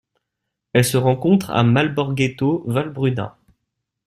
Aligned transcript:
Elle 0.73 0.83
se 0.83 0.97
rencontre 0.97 1.51
à 1.51 1.61
Malborghetto-Valbruna. 1.63 3.37